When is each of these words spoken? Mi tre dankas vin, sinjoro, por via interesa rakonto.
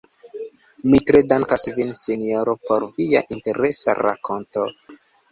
Mi 0.91 0.99
tre 1.09 1.19
dankas 1.33 1.65
vin, 1.75 1.91
sinjoro, 1.99 2.55
por 2.69 2.85
via 3.01 3.21
interesa 3.37 3.95
rakonto. 3.99 4.65